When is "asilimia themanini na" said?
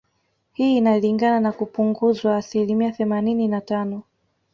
2.37-3.61